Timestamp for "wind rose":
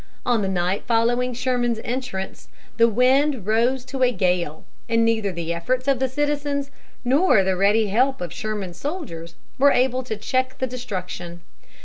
2.87-3.85